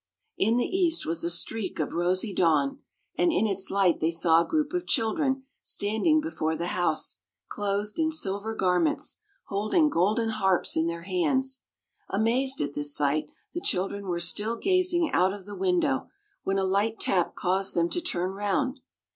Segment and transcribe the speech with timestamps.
[0.39, 2.79] In the east was a streak of rosy dawn,
[3.19, 7.17] and in its light they saw a group of children standing before the house,
[7.49, 9.17] clothed in silver garments,
[9.49, 11.61] holding golden harps in their hands.
[12.09, 16.09] Amazed at this sight, the children were still gazing out of the window,
[16.41, 18.79] when a light tap caused them to turn round.